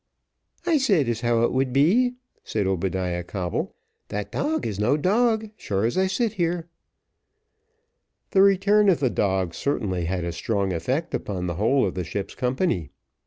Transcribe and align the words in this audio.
"I 0.65 0.79
said 0.79 1.07
as 1.09 1.21
how 1.21 1.43
it 1.43 1.51
would 1.51 1.71
be," 1.71 2.15
said 2.43 2.65
Obadiah 2.65 3.23
Coble 3.23 3.75
"that 4.07 4.31
dog 4.31 4.65
is 4.65 4.79
no 4.79 4.97
dog, 4.97 5.43
as 5.43 5.49
sure 5.57 5.85
as 5.85 5.95
I 5.95 6.07
sit 6.07 6.33
here." 6.41 6.67
The 8.31 8.41
return 8.41 8.89
of 8.89 8.99
the 8.99 9.11
dog 9.11 9.53
certainly 9.53 10.05
had 10.05 10.23
a 10.23 10.31
strong 10.31 10.73
effect 10.73 11.13
upon 11.13 11.45
the 11.45 11.53
whole 11.61 11.85
of 11.85 11.93
the 11.93 12.03
ship's 12.03 12.33
company. 12.33 12.89